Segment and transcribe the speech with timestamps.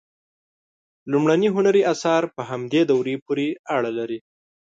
[1.11, 4.19] لومړني هنري آثار په همدې دورې پورې اړه لري.